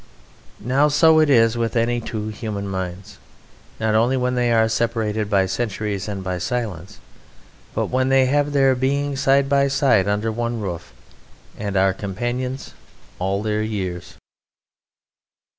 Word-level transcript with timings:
Now 0.65 0.87
so 0.87 1.19
it 1.19 1.29
is 1.29 1.55
with 1.55 1.75
any 1.75 2.01
two 2.01 2.29
human 2.29 2.67
minds, 2.67 3.19
not 3.79 3.93
only 3.93 4.17
when 4.17 4.33
they 4.33 4.51
are 4.51 4.67
separated 4.67 5.29
by 5.29 5.45
centuries 5.45 6.07
and 6.07 6.23
by 6.23 6.39
silence, 6.39 6.97
but 7.75 7.85
when 7.91 8.09
they 8.09 8.25
have 8.25 8.51
their 8.51 8.73
being 8.73 9.15
side 9.15 9.47
by 9.47 9.67
side 9.67 10.07
under 10.07 10.31
one 10.31 10.59
roof 10.59 10.91
and 11.55 11.77
are 11.77 11.93
companions 11.93 12.73
all 13.19 13.43
their 13.43 13.61
years. 13.61 14.15